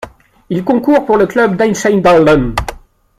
[0.49, 2.55] Il concourt pour le club d'Einsiedeln.